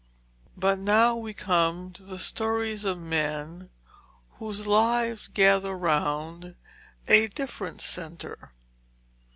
But 0.57 0.79
now 0.79 1.15
we 1.15 1.31
come 1.35 1.91
to 1.91 2.01
the 2.01 2.17
stories 2.17 2.85
of 2.85 2.97
men 2.97 3.69
whose 4.39 4.65
lives 4.65 5.27
gather 5.27 5.77
round 5.77 6.55
a 7.07 7.27
different 7.27 7.81
centre. 7.81 8.51